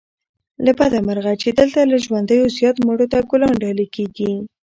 له 0.65 0.71
بده 0.79 0.99
مرغه 1.07 1.33
چې 1.41 1.49
دلته 1.59 1.79
له 1.91 1.97
ژوندیو 2.05 2.53
زيات 2.57 2.77
مړو 2.87 3.05
ته 3.13 3.19
ګلان 3.29 3.53
ډالې 3.61 3.87
کېږي 3.95 4.31